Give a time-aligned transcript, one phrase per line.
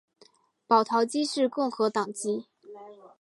[0.65, 2.47] 保陶基是共和党籍。